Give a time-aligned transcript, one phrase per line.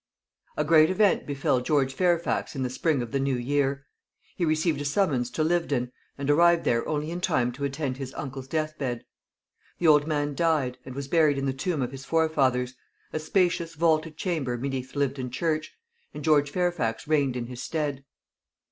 [0.57, 3.85] A great event befell George Fairfax in the spring of the new year.
[4.35, 8.11] He received a summons to Lyvedon, and arrived there only in time to attend his
[8.15, 9.05] uncle's death bed.
[9.77, 12.73] The old man died, and was buried in the tomb of his forefathers
[13.13, 15.71] a spacious vaulted chamber beneath Lyvedon church
[16.15, 18.03] and George Fairfax reigned in his stead.